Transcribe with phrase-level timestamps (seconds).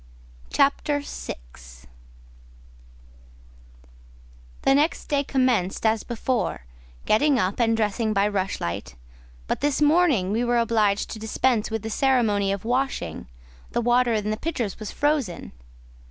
[0.51, 1.35] CHAPTER VI
[4.63, 6.65] The next day commenced as before,
[7.05, 8.95] getting up and dressing by rushlight;
[9.45, 13.27] but this morning we were obliged to dispense with the ceremony of washing;
[13.73, 15.51] the water in the pitchers was frozen.